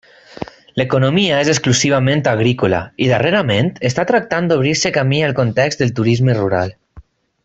[0.79, 6.75] L'economia és exclusivament agrícola i darrerament està tractant d'obrir-se camí al context del turisme rural.